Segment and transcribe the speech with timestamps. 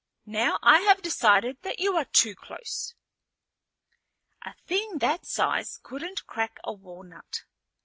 [0.25, 2.95] Now I have decided that you are too close."
[4.41, 7.43] "A thing that size couldn't crack a walnut."